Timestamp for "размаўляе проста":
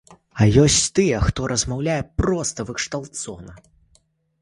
1.53-2.59